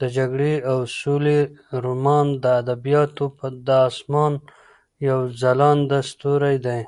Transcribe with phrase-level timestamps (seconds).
[0.00, 1.38] د جګړې او سولې
[1.84, 3.24] رومان د ادبیاتو
[3.66, 4.32] د اسمان
[5.08, 6.80] یو ځلانده ستوری دی.